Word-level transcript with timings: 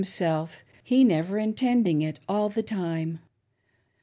himself— 0.01 0.63
he 0.83 1.03
never 1.03 1.37
intending 1.37 2.01
it, 2.01 2.17
all 2.27 2.49
the 2.49 2.63
tisine. 2.63 3.19